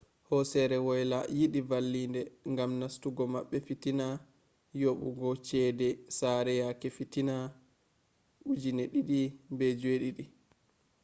[0.29, 2.21] hosere woyla yidi vallinde
[2.55, 4.07] gam nastugo mabbe fitina
[4.81, 7.35] yobugo cede sare yake fitina
[8.49, 10.25] 2007